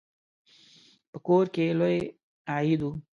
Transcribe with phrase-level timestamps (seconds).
[1.11, 1.97] په کور کې لوی
[2.55, 2.87] عید و.